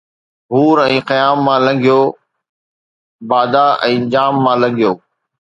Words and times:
هور 0.53 0.77
۽ 0.87 0.99
خيام 1.09 1.37
مان 1.49 1.59
لنگهيو، 1.67 1.99
بادا 3.35 3.63
۽ 3.91 3.93
ڄام 4.17 4.33
مان 4.49 4.55
لنگهيو 4.65 4.93